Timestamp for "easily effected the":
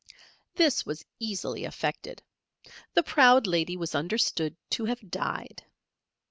1.19-3.03